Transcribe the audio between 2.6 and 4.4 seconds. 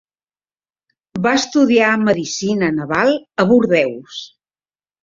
naval a Bordeus.